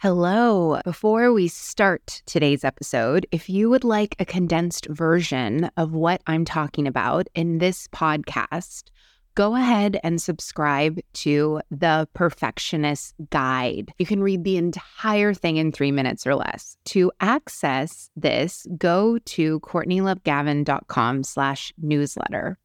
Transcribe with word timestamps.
Hello. 0.00 0.78
Before 0.84 1.32
we 1.32 1.48
start 1.48 2.22
today's 2.24 2.62
episode, 2.62 3.26
if 3.32 3.48
you 3.48 3.68
would 3.68 3.82
like 3.82 4.14
a 4.20 4.24
condensed 4.24 4.86
version 4.86 5.72
of 5.76 5.92
what 5.92 6.22
I'm 6.28 6.44
talking 6.44 6.86
about 6.86 7.26
in 7.34 7.58
this 7.58 7.88
podcast, 7.88 8.90
go 9.34 9.56
ahead 9.56 9.98
and 10.04 10.22
subscribe 10.22 11.00
to 11.14 11.60
the 11.72 12.08
Perfectionist 12.14 13.16
Guide. 13.30 13.92
You 13.98 14.06
can 14.06 14.22
read 14.22 14.44
the 14.44 14.56
entire 14.56 15.34
thing 15.34 15.56
in 15.56 15.72
three 15.72 15.90
minutes 15.90 16.28
or 16.28 16.36
less. 16.36 16.76
To 16.84 17.10
access 17.20 18.08
this, 18.14 18.68
go 18.78 19.18
to 19.18 19.58
CourtneyLoveGavin.com 19.58 21.24
slash 21.24 21.72
newsletter. 21.76 22.56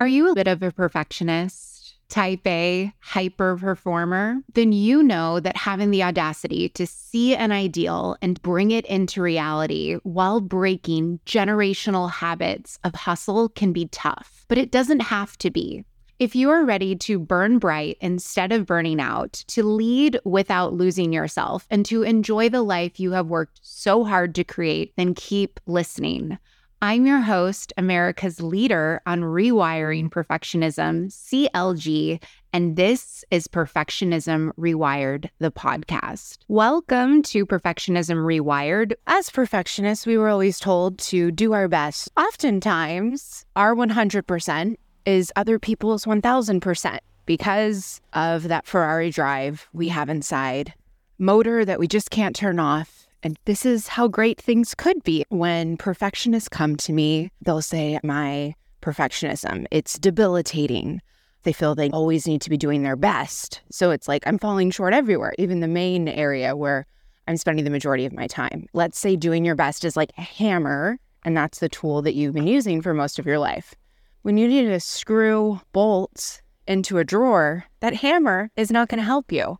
Are 0.00 0.08
you 0.08 0.28
a 0.28 0.34
bit 0.34 0.48
of 0.48 0.60
a 0.60 0.72
perfectionist? 0.72 1.73
Type 2.14 2.46
A 2.46 2.92
hyper 3.00 3.56
performer, 3.56 4.36
then 4.52 4.72
you 4.72 5.02
know 5.02 5.40
that 5.40 5.56
having 5.56 5.90
the 5.90 6.04
audacity 6.04 6.68
to 6.68 6.86
see 6.86 7.34
an 7.34 7.50
ideal 7.50 8.16
and 8.22 8.40
bring 8.40 8.70
it 8.70 8.86
into 8.86 9.20
reality 9.20 9.98
while 10.04 10.40
breaking 10.40 11.18
generational 11.26 12.08
habits 12.08 12.78
of 12.84 12.94
hustle 12.94 13.48
can 13.48 13.72
be 13.72 13.86
tough, 13.86 14.44
but 14.46 14.58
it 14.58 14.70
doesn't 14.70 15.00
have 15.00 15.36
to 15.38 15.50
be. 15.50 15.84
If 16.20 16.36
you 16.36 16.50
are 16.50 16.64
ready 16.64 16.94
to 16.94 17.18
burn 17.18 17.58
bright 17.58 17.96
instead 18.00 18.52
of 18.52 18.64
burning 18.64 19.00
out, 19.00 19.32
to 19.48 19.64
lead 19.64 20.20
without 20.24 20.72
losing 20.72 21.12
yourself, 21.12 21.66
and 21.68 21.84
to 21.86 22.04
enjoy 22.04 22.48
the 22.48 22.62
life 22.62 23.00
you 23.00 23.10
have 23.10 23.26
worked 23.26 23.58
so 23.60 24.04
hard 24.04 24.36
to 24.36 24.44
create, 24.44 24.92
then 24.96 25.14
keep 25.14 25.58
listening. 25.66 26.38
I'm 26.84 27.06
your 27.06 27.22
host, 27.22 27.72
America's 27.78 28.42
leader 28.42 29.00
on 29.06 29.22
rewiring 29.22 30.10
perfectionism, 30.10 31.06
CLG, 31.06 32.22
and 32.52 32.76
this 32.76 33.24
is 33.30 33.48
Perfectionism 33.48 34.50
Rewired, 34.58 35.30
the 35.38 35.50
podcast. 35.50 36.40
Welcome 36.46 37.22
to 37.22 37.46
Perfectionism 37.46 38.18
Rewired. 38.18 38.92
As 39.06 39.30
perfectionists, 39.30 40.04
we 40.04 40.18
were 40.18 40.28
always 40.28 40.60
told 40.60 40.98
to 40.98 41.30
do 41.30 41.54
our 41.54 41.68
best. 41.68 42.10
Oftentimes, 42.18 43.46
our 43.56 43.74
100% 43.74 44.76
is 45.06 45.32
other 45.36 45.58
people's 45.58 46.04
1000% 46.04 46.98
because 47.24 48.02
of 48.12 48.42
that 48.48 48.66
Ferrari 48.66 49.08
drive 49.08 49.70
we 49.72 49.88
have 49.88 50.10
inside, 50.10 50.74
motor 51.16 51.64
that 51.64 51.78
we 51.78 51.88
just 51.88 52.10
can't 52.10 52.36
turn 52.36 52.58
off 52.58 53.03
and 53.24 53.38
this 53.46 53.64
is 53.64 53.88
how 53.88 54.06
great 54.06 54.40
things 54.40 54.74
could 54.74 55.02
be. 55.02 55.24
When 55.30 55.78
perfectionists 55.78 56.48
come 56.48 56.76
to 56.76 56.92
me, 56.92 57.30
they'll 57.40 57.62
say, 57.62 57.98
My 58.04 58.54
perfectionism, 58.82 59.66
it's 59.70 59.98
debilitating. 59.98 61.00
They 61.42 61.52
feel 61.52 61.74
they 61.74 61.90
always 61.90 62.26
need 62.26 62.42
to 62.42 62.50
be 62.50 62.56
doing 62.56 62.82
their 62.82 62.96
best. 62.96 63.62
So 63.70 63.90
it's 63.90 64.08
like 64.08 64.22
I'm 64.26 64.38
falling 64.38 64.70
short 64.70 64.94
everywhere, 64.94 65.34
even 65.38 65.60
the 65.60 65.68
main 65.68 66.06
area 66.06 66.54
where 66.54 66.86
I'm 67.26 67.38
spending 67.38 67.64
the 67.64 67.70
majority 67.70 68.04
of 68.04 68.12
my 68.12 68.26
time. 68.26 68.66
Let's 68.74 68.98
say 68.98 69.16
doing 69.16 69.44
your 69.44 69.54
best 69.54 69.84
is 69.84 69.96
like 69.96 70.12
a 70.18 70.22
hammer, 70.22 70.98
and 71.24 71.36
that's 71.36 71.58
the 71.58 71.68
tool 71.70 72.02
that 72.02 72.14
you've 72.14 72.34
been 72.34 72.46
using 72.46 72.82
for 72.82 72.92
most 72.92 73.18
of 73.18 73.26
your 73.26 73.38
life. 73.38 73.74
When 74.22 74.36
you 74.36 74.46
need 74.46 74.66
to 74.66 74.80
screw 74.80 75.60
bolts 75.72 76.42
into 76.66 76.98
a 76.98 77.04
drawer, 77.04 77.64
that 77.80 77.94
hammer 77.94 78.50
is 78.56 78.70
not 78.70 78.88
going 78.88 78.98
to 78.98 79.04
help 79.04 79.32
you. 79.32 79.58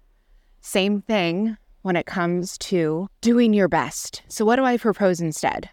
Same 0.61 1.03
thing 1.03 1.57
when 1.85 1.97
it 1.97 2.07
comes 2.07 2.57
to 2.57 3.07
doing 3.21 3.53
your 3.53 3.69
best. 3.69 4.23
So, 4.29 4.43
what 4.47 4.57
do 4.57 4.65
I 4.65 4.79
propose 4.79 5.21
instead? 5.21 5.69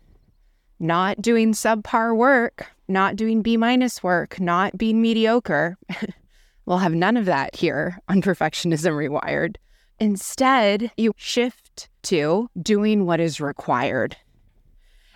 Not 0.78 1.22
doing 1.22 1.54
subpar 1.54 2.14
work, 2.16 2.68
not 2.90 3.16
doing 3.16 3.42
B 3.42 3.56
minus 3.56 4.04
work, 4.04 4.38
not 4.38 4.78
being 4.78 5.02
mediocre. 5.02 5.78
we'll 6.66 6.80
have 6.80 6.94
none 6.94 7.16
of 7.16 7.26
that 7.28 7.56
here 7.56 7.98
on 8.10 8.22
Perfectionism 8.22 8.92
Rewired. 8.92 9.56
Instead, 10.02 10.92
you 10.98 11.14
shift 11.16 11.88
to 12.04 12.50
doing 12.62 13.06
what 13.06 13.22
is 13.22 13.40
required. 13.40 14.18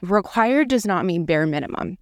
Required 0.01 0.69
does 0.69 0.85
not 0.85 1.03
mean 1.03 1.25
bare 1.25 1.45
minimum. 1.45 1.97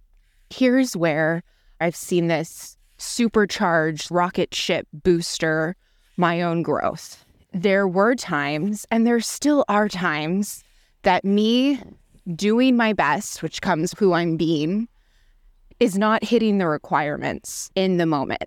Here's 0.50 0.96
where 0.96 1.42
I've 1.80 1.96
seen 1.96 2.28
this 2.28 2.76
supercharged 2.98 4.08
rocket 4.12 4.54
ship 4.54 4.86
booster 4.92 5.74
my 6.16 6.42
own 6.42 6.62
growth 6.62 7.23
there 7.54 7.86
were 7.86 8.16
times, 8.16 8.84
and 8.90 9.06
there 9.06 9.20
still 9.20 9.64
are 9.68 9.88
times, 9.88 10.64
that 11.02 11.24
me 11.24 11.80
doing 12.34 12.76
my 12.76 12.92
best, 12.92 13.42
which 13.42 13.62
comes 13.62 13.94
who 13.98 14.12
I'm 14.12 14.36
being, 14.36 14.88
is 15.78 15.96
not 15.96 16.24
hitting 16.24 16.58
the 16.58 16.66
requirements 16.66 17.70
in 17.74 17.96
the 17.96 18.06
moment. 18.06 18.44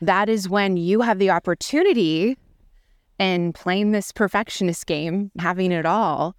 That 0.00 0.28
is 0.28 0.48
when 0.48 0.76
you 0.76 1.00
have 1.02 1.18
the 1.18 1.30
opportunity 1.30 2.36
and 3.18 3.54
playing 3.54 3.92
this 3.92 4.10
perfectionist 4.10 4.86
game, 4.86 5.30
having 5.38 5.70
it 5.70 5.86
all, 5.86 6.34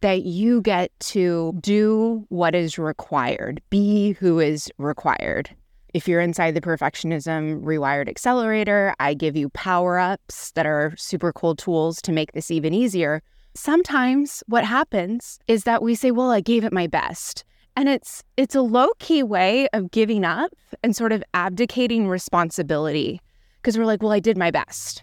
that 0.00 0.22
you 0.22 0.62
get 0.62 0.92
to 1.00 1.58
do 1.60 2.24
what 2.28 2.54
is 2.54 2.78
required, 2.78 3.60
be 3.70 4.12
who 4.12 4.38
is 4.38 4.70
required. 4.78 5.50
If 5.94 6.06
you're 6.06 6.20
inside 6.20 6.54
the 6.54 6.60
Perfectionism 6.60 7.62
Rewired 7.62 8.10
Accelerator, 8.10 8.94
I 9.00 9.14
give 9.14 9.36
you 9.36 9.48
power 9.48 9.98
ups 9.98 10.52
that 10.52 10.66
are 10.66 10.92
super 10.98 11.32
cool 11.32 11.56
tools 11.56 12.02
to 12.02 12.12
make 12.12 12.32
this 12.32 12.50
even 12.50 12.74
easier. 12.74 13.22
Sometimes 13.54 14.42
what 14.48 14.64
happens 14.64 15.38
is 15.48 15.64
that 15.64 15.82
we 15.82 15.94
say, 15.94 16.10
"Well, 16.10 16.30
I 16.30 16.42
gave 16.42 16.62
it 16.62 16.74
my 16.74 16.86
best." 16.88 17.42
And 17.74 17.88
it's 17.88 18.22
it's 18.36 18.54
a 18.54 18.60
low-key 18.60 19.22
way 19.22 19.66
of 19.72 19.90
giving 19.90 20.26
up 20.26 20.52
and 20.82 20.94
sort 20.94 21.10
of 21.10 21.24
abdicating 21.32 22.06
responsibility 22.06 23.22
because 23.56 23.78
we're 23.78 23.86
like, 23.86 24.02
"Well, 24.02 24.12
I 24.12 24.20
did 24.20 24.36
my 24.36 24.50
best." 24.50 25.02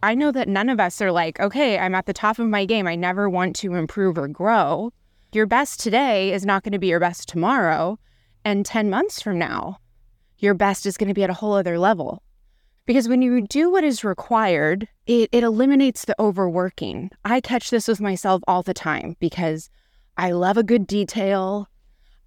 I 0.00 0.14
know 0.14 0.30
that 0.30 0.46
none 0.46 0.68
of 0.68 0.78
us 0.78 1.02
are 1.02 1.10
like, 1.10 1.40
"Okay, 1.40 1.76
I'm 1.76 1.94
at 1.96 2.06
the 2.06 2.12
top 2.12 2.38
of 2.38 2.46
my 2.46 2.66
game. 2.66 2.86
I 2.86 2.94
never 2.94 3.28
want 3.28 3.56
to 3.56 3.74
improve 3.74 4.16
or 4.16 4.28
grow." 4.28 4.92
Your 5.32 5.46
best 5.46 5.80
today 5.80 6.32
is 6.32 6.46
not 6.46 6.62
going 6.62 6.72
to 6.72 6.78
be 6.78 6.86
your 6.86 7.00
best 7.00 7.28
tomorrow 7.28 7.98
and 8.44 8.64
10 8.64 8.88
months 8.88 9.20
from 9.20 9.38
now 9.40 9.80
your 10.44 10.54
best 10.54 10.86
is 10.86 10.96
going 10.96 11.08
to 11.08 11.14
be 11.14 11.24
at 11.24 11.30
a 11.30 11.34
whole 11.34 11.54
other 11.54 11.78
level. 11.78 12.22
Because 12.86 13.08
when 13.08 13.22
you 13.22 13.46
do 13.46 13.70
what 13.70 13.82
is 13.82 14.04
required, 14.04 14.86
it, 15.06 15.30
it 15.32 15.42
eliminates 15.42 16.04
the 16.04 16.14
overworking. 16.20 17.10
I 17.24 17.40
catch 17.40 17.70
this 17.70 17.88
with 17.88 18.00
myself 18.00 18.42
all 18.46 18.62
the 18.62 18.74
time 18.74 19.16
because 19.18 19.70
I 20.18 20.32
love 20.32 20.58
a 20.58 20.62
good 20.62 20.86
detail. 20.86 21.68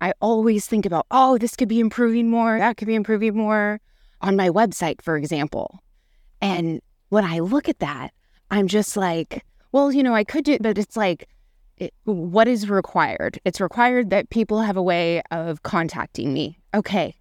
I 0.01 0.13
always 0.19 0.65
think 0.65 0.85
about, 0.85 1.05
oh, 1.11 1.37
this 1.37 1.55
could 1.55 1.67
be 1.67 1.79
improving 1.79 2.29
more, 2.29 2.57
that 2.57 2.77
could 2.77 2.87
be 2.87 2.95
improving 2.95 3.37
more 3.37 3.79
on 4.21 4.35
my 4.35 4.49
website, 4.49 5.01
for 5.01 5.15
example. 5.15 5.79
And 6.41 6.81
when 7.09 7.23
I 7.23 7.39
look 7.39 7.69
at 7.69 7.79
that, 7.79 8.11
I'm 8.49 8.67
just 8.67 8.97
like, 8.97 9.45
well, 9.71 9.91
you 9.91 10.01
know, 10.01 10.15
I 10.15 10.23
could 10.23 10.43
do 10.43 10.53
it, 10.53 10.63
but 10.63 10.77
it's 10.77 10.97
like, 10.97 11.27
it, 11.77 11.93
what 12.05 12.47
is 12.47 12.69
required? 12.69 13.39
It's 13.45 13.61
required 13.61 14.09
that 14.09 14.31
people 14.31 14.61
have 14.61 14.77
a 14.77 14.81
way 14.81 15.21
of 15.29 15.61
contacting 15.61 16.33
me. 16.33 16.57
Okay, 16.73 17.15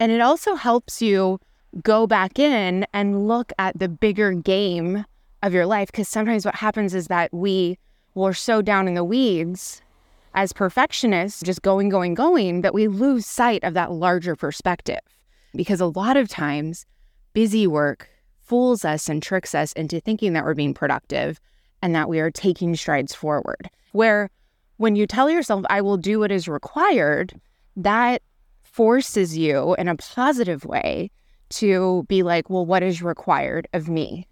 and 0.00 0.10
it 0.10 0.20
also 0.20 0.54
helps 0.54 1.00
you 1.00 1.38
go 1.82 2.06
back 2.06 2.38
in 2.38 2.86
and 2.92 3.28
look 3.28 3.52
at 3.58 3.78
the 3.78 3.88
bigger 3.88 4.32
game 4.32 5.04
of 5.42 5.52
your 5.52 5.66
life. 5.66 5.88
Because 5.92 6.08
sometimes 6.08 6.44
what 6.44 6.56
happens 6.56 6.94
is 6.94 7.06
that 7.08 7.32
we 7.32 7.78
were 8.14 8.34
so 8.34 8.62
down 8.62 8.88
in 8.88 8.94
the 8.94 9.04
weeds 9.04 9.82
as 10.34 10.52
perfectionists, 10.52 11.42
just 11.42 11.62
going, 11.62 11.88
going, 11.88 12.14
going, 12.14 12.62
that 12.62 12.74
we 12.74 12.88
lose 12.88 13.26
sight 13.26 13.62
of 13.62 13.74
that 13.74 13.92
larger 13.92 14.34
perspective. 14.34 15.00
Because 15.54 15.80
a 15.80 15.86
lot 15.86 16.16
of 16.16 16.28
times, 16.28 16.86
busy 17.32 17.66
work 17.66 18.08
fools 18.40 18.84
us 18.84 19.08
and 19.08 19.22
tricks 19.22 19.54
us 19.54 19.72
into 19.74 20.00
thinking 20.00 20.32
that 20.32 20.44
we're 20.44 20.54
being 20.54 20.74
productive 20.74 21.38
and 21.82 21.94
that 21.94 22.08
we 22.08 22.20
are 22.20 22.30
taking 22.30 22.74
strides 22.74 23.14
forward. 23.14 23.70
Where 23.92 24.30
when 24.76 24.96
you 24.96 25.06
tell 25.06 25.28
yourself, 25.28 25.64
I 25.68 25.82
will 25.82 25.96
do 25.96 26.20
what 26.20 26.32
is 26.32 26.48
required, 26.48 27.38
that 27.76 28.22
forces 28.72 29.36
you 29.36 29.74
in 29.74 29.88
a 29.88 29.96
positive 29.96 30.64
way 30.64 31.10
to 31.50 32.04
be 32.08 32.22
like, 32.22 32.48
well, 32.48 32.64
what 32.64 32.82
is 32.82 33.02
required 33.02 33.68
of 33.72 33.88
me? 33.88 34.26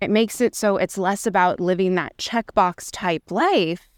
It 0.00 0.10
makes 0.10 0.40
it 0.40 0.54
so 0.54 0.76
it's 0.76 0.98
less 0.98 1.26
about 1.26 1.60
living 1.60 1.94
that 1.94 2.16
checkbox 2.16 2.88
type 2.90 3.30
life, 3.30 3.88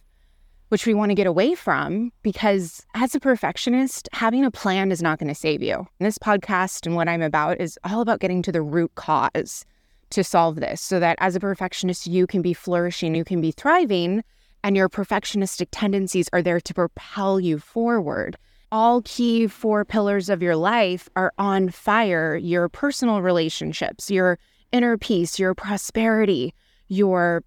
which 0.68 0.86
we 0.86 0.94
want 0.94 1.10
to 1.10 1.14
get 1.14 1.26
away 1.26 1.54
from, 1.54 2.12
because 2.22 2.84
as 2.94 3.14
a 3.14 3.20
perfectionist, 3.20 4.08
having 4.12 4.44
a 4.44 4.50
plan 4.50 4.90
is 4.90 5.02
not 5.02 5.18
going 5.18 5.28
to 5.28 5.34
save 5.34 5.62
you. 5.62 5.74
And 5.74 6.06
this 6.06 6.18
podcast 6.18 6.86
and 6.86 6.96
what 6.96 7.08
I'm 7.08 7.22
about 7.22 7.60
is 7.60 7.78
all 7.84 8.00
about 8.00 8.20
getting 8.20 8.42
to 8.42 8.52
the 8.52 8.62
root 8.62 8.94
cause 8.94 9.64
to 10.10 10.24
solve 10.24 10.56
this 10.56 10.80
so 10.80 11.00
that 11.00 11.16
as 11.20 11.36
a 11.36 11.40
perfectionist, 11.40 12.06
you 12.06 12.26
can 12.26 12.42
be 12.42 12.52
flourishing, 12.52 13.14
you 13.14 13.24
can 13.24 13.40
be 13.40 13.52
thriving, 13.52 14.22
and 14.64 14.76
your 14.76 14.88
perfectionistic 14.88 15.68
tendencies 15.70 16.28
are 16.32 16.42
there 16.42 16.60
to 16.60 16.74
propel 16.74 17.40
you 17.40 17.58
forward 17.58 18.36
all 18.72 19.02
key 19.02 19.46
four 19.46 19.84
pillars 19.84 20.30
of 20.30 20.42
your 20.42 20.56
life 20.56 21.08
are 21.14 21.32
on 21.38 21.68
fire 21.68 22.34
your 22.34 22.68
personal 22.70 23.20
relationships, 23.20 24.10
your 24.10 24.38
inner 24.72 24.96
peace, 24.96 25.38
your 25.38 25.54
prosperity, 25.54 26.54
your 26.88 27.44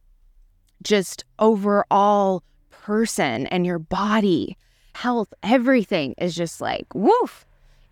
just 0.84 1.26
overall 1.40 2.44
person 2.70 3.48
and 3.48 3.66
your 3.66 3.80
body, 3.80 4.56
health, 4.94 5.34
everything 5.42 6.14
is 6.20 6.36
just 6.36 6.62
like 6.62 6.86
woof. 6.94 7.46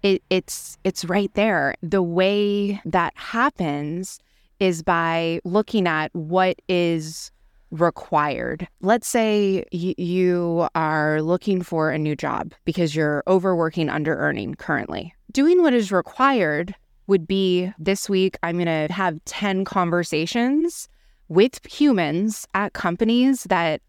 It, 0.04 0.22
it's 0.30 0.78
it's 0.84 1.04
right 1.06 1.34
there. 1.34 1.76
The 1.82 2.04
way 2.04 2.80
that 2.86 3.14
happens 3.16 4.20
is 4.60 4.84
by 4.84 5.40
looking 5.44 5.88
at 5.88 6.14
what 6.14 6.62
is 6.70 7.32
required. 7.74 8.68
Let's 8.82 9.08
say 9.08 9.66
y- 9.74 9.96
you 9.98 10.68
are 10.76 11.22
looking 11.22 11.62
for 11.62 11.90
a 11.90 11.98
new 11.98 12.16
job 12.16 12.54
because 12.66 12.96
you're 12.96 13.24
overworking, 13.28 13.90
under 13.90 14.16
earning 14.16 14.56
currently. 14.56 15.14
Doing 15.32 15.62
what 15.62 15.74
is 15.74 15.92
required 15.92 16.76
would 17.08 17.28
be 17.28 17.72
this 17.80 18.08
week, 18.08 18.38
I'm 18.44 18.58
going 18.58 18.88
to 18.88 18.94
have 18.94 19.24
10 19.26 19.66
conversations 19.66 20.88
with 21.28 21.60
humans 21.66 22.48
at 22.54 22.74
companies 22.74 23.44
that 23.46 23.82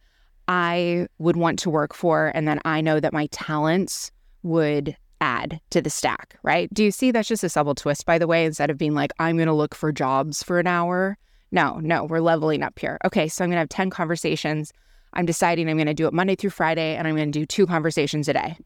I 0.49 1.07
would 1.19 1.37
want 1.37 1.59
to 1.61 1.71
work 1.71 1.95
for 1.95 2.33
and 2.35 2.49
then 2.49 2.61
I 2.65 2.81
know 2.81 3.01
that 3.01 3.13
my 3.13 3.27
talents 3.27 4.11
would 4.43 4.97
add 5.21 5.61
to 5.71 5.81
the 5.81 5.91
stack, 5.91 6.39
right? 6.43 6.73
Do 6.73 6.85
you 6.85 6.91
see 6.91 7.11
that's 7.11 7.29
just 7.29 7.45
a 7.45 7.49
subtle 7.49 7.75
twist, 7.75 8.05
by 8.05 8.19
the 8.19 8.27
way? 8.27 8.45
Instead 8.45 8.71
of 8.71 8.79
being 8.79 8.95
like, 8.95 9.13
I'm 9.19 9.37
going 9.37 9.47
to 9.47 9.55
look 9.55 9.75
for 9.75 9.93
jobs 9.93 10.43
for 10.43 10.59
an 10.59 10.67
hour. 10.67 11.17
No, 11.55 11.79
no, 11.79 12.03
we're 12.03 12.19
leveling 12.19 12.65
up 12.65 12.77
here. 12.81 12.99
Okay, 13.05 13.29
so 13.29 13.45
I'm 13.45 13.49
going 13.49 13.55
to 13.55 13.61
have 13.61 13.69
10 13.69 13.89
conversations. 13.89 14.73
I'm 15.13 15.25
deciding 15.25 15.69
I'm 15.69 15.77
going 15.77 15.87
to 15.87 15.95
do 15.95 16.09
it 16.09 16.13
Monday 16.13 16.35
through 16.35 16.51
Friday 16.51 16.97
and 16.97 17.07
I'm 17.07 17.15
going 17.15 17.31
to 17.31 17.39
do 17.39 17.47
two 17.47 17.65
conversations 17.65 18.29
a 18.29 18.33
day. 18.33 18.57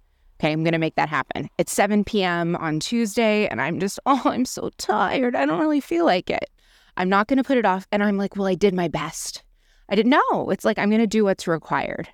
Okay, 0.41 0.51
I'm 0.51 0.65
going 0.65 0.73
to 0.73 0.79
make 0.79 0.95
that 0.95 1.11
happen. 1.11 1.51
It's 1.59 1.71
7 1.71 2.03
p.m. 2.03 2.57
on 2.57 2.81
Tuesday 2.81 3.47
and 3.47 3.61
I'm 3.61 3.79
just, 3.79 4.01
oh, 4.07 4.23
I'm 4.25 4.47
so 4.47 4.71
tired. 4.79 5.37
I 5.37 5.45
don't 5.45 5.61
really 5.61 5.83
feel 5.83 6.07
like 6.07 6.31
it. 6.31 6.49
I'm 6.97 7.11
not 7.11 7.29
going 7.29 7.37
to 7.37 7.45
put 7.45 7.59
it 7.59 7.67
off. 7.67 7.87
And 7.93 8.03
I'm 8.03 8.17
like, 8.17 8.37
well, 8.37 8.47
I 8.47 8.55
did 8.55 8.73
my 8.73 8.89
best. 8.89 9.45
I 9.91 9.95
didn't 9.95 10.19
know. 10.31 10.49
It's 10.49 10.65
like, 10.65 10.79
I'm 10.79 10.89
going 10.89 11.03
to 11.03 11.07
do 11.07 11.25
what's 11.25 11.47
required. 11.47 12.09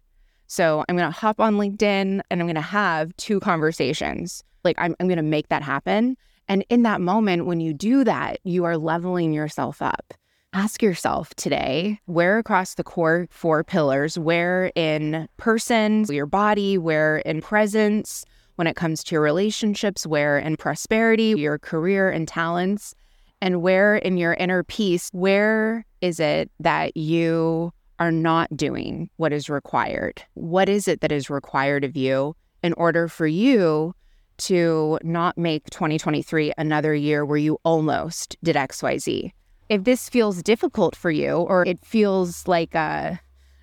So 0.48 0.84
I'm 0.88 0.96
going 0.96 1.08
to 1.08 1.16
hop 1.16 1.38
on 1.38 1.54
LinkedIn 1.54 2.20
and 2.28 2.40
I'm 2.40 2.46
going 2.46 2.56
to 2.56 2.60
have 2.60 3.16
two 3.16 3.38
conversations. 3.38 4.42
Like 4.64 4.74
I'm, 4.78 4.96
I'm 4.98 5.06
going 5.06 5.18
to 5.18 5.22
make 5.22 5.50
that 5.50 5.62
happen. 5.62 6.16
And 6.48 6.64
in 6.68 6.82
that 6.82 7.00
moment, 7.00 7.46
when 7.46 7.60
you 7.60 7.72
do 7.72 8.02
that, 8.02 8.40
you 8.42 8.64
are 8.64 8.76
leveling 8.76 9.32
yourself 9.32 9.80
up. 9.80 10.14
Ask 10.56 10.84
yourself 10.84 11.34
today 11.34 11.98
where 12.06 12.38
across 12.38 12.76
the 12.76 12.84
core 12.84 13.26
four 13.28 13.64
pillars, 13.64 14.16
where 14.16 14.70
in 14.76 15.28
person, 15.36 16.04
your 16.08 16.26
body, 16.26 16.78
where 16.78 17.16
in 17.18 17.40
presence, 17.40 18.24
when 18.54 18.68
it 18.68 18.76
comes 18.76 19.02
to 19.02 19.16
your 19.16 19.22
relationships, 19.22 20.06
where 20.06 20.38
in 20.38 20.56
prosperity, 20.56 21.34
your 21.36 21.58
career 21.58 22.08
and 22.08 22.28
talents, 22.28 22.94
and 23.40 23.62
where 23.62 23.96
in 23.96 24.16
your 24.16 24.34
inner 24.34 24.62
peace, 24.62 25.08
where 25.12 25.84
is 26.00 26.20
it 26.20 26.52
that 26.60 26.96
you 26.96 27.72
are 27.98 28.12
not 28.12 28.56
doing 28.56 29.10
what 29.16 29.32
is 29.32 29.50
required? 29.50 30.22
What 30.34 30.68
is 30.68 30.86
it 30.86 31.00
that 31.00 31.10
is 31.10 31.28
required 31.28 31.82
of 31.82 31.96
you 31.96 32.36
in 32.62 32.74
order 32.74 33.08
for 33.08 33.26
you 33.26 33.92
to 34.36 35.00
not 35.02 35.36
make 35.36 35.68
2023 35.70 36.52
another 36.56 36.94
year 36.94 37.24
where 37.24 37.38
you 37.38 37.58
almost 37.64 38.36
did 38.44 38.54
XYZ? 38.54 39.32
If 39.68 39.84
this 39.84 40.08
feels 40.08 40.42
difficult 40.42 40.94
for 40.94 41.10
you 41.10 41.36
or 41.36 41.64
it 41.66 41.84
feels 41.84 42.46
like 42.46 42.74
a 42.74 43.20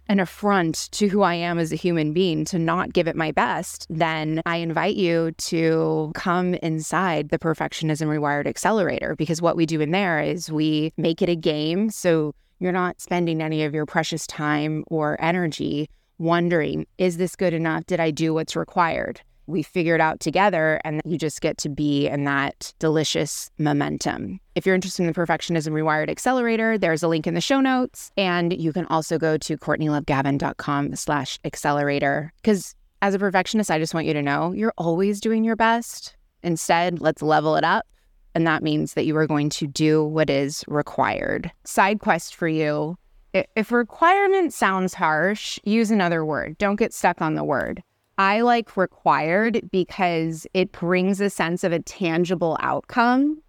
an 0.07 0.19
affront 0.19 0.89
to 0.91 1.07
who 1.07 1.21
I 1.21 1.35
am 1.35 1.57
as 1.57 1.71
a 1.71 1.77
human 1.77 2.11
being 2.11 2.43
to 2.45 2.59
not 2.59 2.91
give 2.91 3.07
it 3.07 3.15
my 3.15 3.31
best, 3.31 3.87
then 3.89 4.41
I 4.45 4.57
invite 4.57 4.97
you 4.97 5.31
to 5.31 6.11
come 6.15 6.55
inside 6.55 7.29
the 7.29 7.39
Perfectionism 7.39 8.07
Rewired 8.07 8.45
Accelerator 8.45 9.15
because 9.15 9.41
what 9.41 9.55
we 9.55 9.65
do 9.65 9.79
in 9.79 9.91
there 9.91 10.19
is 10.19 10.51
we 10.51 10.91
make 10.97 11.21
it 11.21 11.29
a 11.29 11.35
game. 11.35 11.91
So 11.91 12.33
you're 12.59 12.73
not 12.73 12.99
spending 12.99 13.41
any 13.41 13.63
of 13.63 13.73
your 13.73 13.85
precious 13.85 14.27
time 14.27 14.83
or 14.87 15.15
energy 15.21 15.89
wondering, 16.17 16.87
is 16.97 17.15
this 17.15 17.37
good 17.37 17.53
enough? 17.53 17.85
Did 17.85 18.01
I 18.01 18.11
do 18.11 18.33
what's 18.33 18.55
required? 18.55 19.21
We 19.47 19.63
figure 19.63 19.95
it 19.95 20.01
out 20.01 20.19
together, 20.19 20.79
and 20.83 21.01
you 21.05 21.17
just 21.17 21.41
get 21.41 21.57
to 21.59 21.69
be 21.69 22.07
in 22.07 22.23
that 22.25 22.73
delicious 22.79 23.49
momentum. 23.57 24.39
If 24.55 24.65
you're 24.65 24.75
interested 24.75 25.03
in 25.03 25.07
the 25.07 25.13
Perfectionism 25.13 25.71
Rewired 25.71 26.09
Accelerator, 26.09 26.77
there's 26.77 27.03
a 27.03 27.07
link 27.07 27.27
in 27.27 27.33
the 27.33 27.41
show 27.41 27.59
notes, 27.59 28.11
and 28.17 28.53
you 28.53 28.71
can 28.73 28.85
also 28.87 29.17
go 29.17 29.37
to 29.37 29.57
courtneylovegavin.com 29.57 30.95
slash 30.95 31.39
accelerator. 31.43 32.31
Because 32.41 32.75
as 33.01 33.13
a 33.13 33.19
perfectionist, 33.19 33.71
I 33.71 33.79
just 33.79 33.93
want 33.93 34.07
you 34.07 34.13
to 34.13 34.21
know 34.21 34.51
you're 34.51 34.73
always 34.77 35.19
doing 35.19 35.43
your 35.43 35.55
best. 35.55 36.15
Instead, 36.43 37.01
let's 37.01 37.21
level 37.21 37.55
it 37.55 37.63
up 37.63 37.85
and 38.33 38.47
that 38.47 38.63
means 38.63 38.93
that 38.93 39.05
you 39.05 39.15
are 39.17 39.27
going 39.27 39.49
to 39.49 39.67
do 39.67 40.03
what 40.03 40.29
is 40.29 40.63
required. 40.67 41.51
Side 41.65 41.99
quest 41.99 42.33
for 42.33 42.47
you 42.47 42.97
if 43.33 43.71
requirement 43.71 44.53
sounds 44.53 44.93
harsh, 44.93 45.57
use 45.63 45.89
another 45.89 46.25
word. 46.25 46.57
Don't 46.57 46.75
get 46.75 46.93
stuck 46.93 47.21
on 47.21 47.35
the 47.35 47.43
word. 47.43 47.81
I 48.17 48.41
like 48.41 48.77
required 48.77 49.69
because 49.71 50.45
it 50.53 50.71
brings 50.71 51.21
a 51.21 51.29
sense 51.29 51.63
of 51.63 51.71
a 51.71 51.79
tangible 51.79 52.57
outcome 52.61 53.41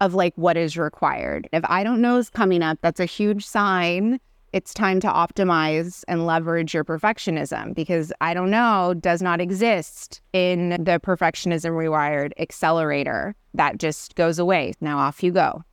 of 0.00 0.14
like 0.14 0.34
what 0.36 0.56
is 0.56 0.76
required. 0.76 1.48
If 1.52 1.64
I 1.66 1.82
don't 1.84 2.00
know 2.00 2.18
is 2.18 2.30
coming 2.30 2.62
up, 2.62 2.78
that's 2.82 3.00
a 3.00 3.04
huge 3.04 3.44
sign 3.44 4.20
it's 4.52 4.74
time 4.74 5.00
to 5.00 5.08
optimize 5.08 6.04
and 6.08 6.26
leverage 6.26 6.74
your 6.74 6.84
perfectionism 6.84 7.74
because 7.74 8.12
I 8.20 8.34
don't 8.34 8.50
know 8.50 8.94
does 9.00 9.22
not 9.22 9.40
exist 9.40 10.20
in 10.32 10.70
the 10.70 11.00
perfectionism 11.02 11.70
rewired 11.70 12.32
accelerator. 12.38 13.34
That 13.54 13.78
just 13.78 14.14
goes 14.14 14.38
away. 14.38 14.74
Now 14.80 14.98
off 14.98 15.22
you 15.22 15.32
go. 15.32 15.64